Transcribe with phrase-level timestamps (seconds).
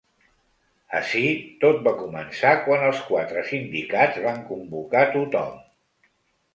[0.99, 1.21] Ací,
[1.65, 5.59] tot va començar quan els quatre sindicats van convocar tothom.